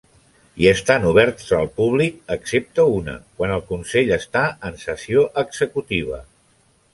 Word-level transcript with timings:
I 0.61 0.67
estan 0.69 1.03
oberts 1.09 1.51
al 1.57 1.67
públic, 1.81 2.17
excepte 2.35 2.85
una, 2.93 3.15
quan 3.41 3.53
el 3.59 3.63
Consell 3.69 4.11
està 4.17 4.43
en 4.71 4.81
sessió 4.87 5.27
executiva. 5.45 6.21